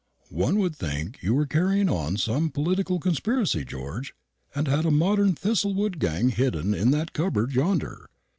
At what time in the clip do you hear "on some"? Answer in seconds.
1.87-2.49